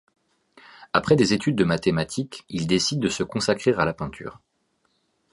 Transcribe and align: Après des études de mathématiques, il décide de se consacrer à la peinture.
Après 0.93 1.15
des 1.15 1.33
études 1.33 1.55
de 1.55 1.63
mathématiques, 1.63 2.43
il 2.49 2.65
décide 2.65 2.99
de 3.01 3.07
se 3.07 3.21
consacrer 3.21 3.71
à 3.75 3.85
la 3.85 3.93
peinture. 3.93 4.39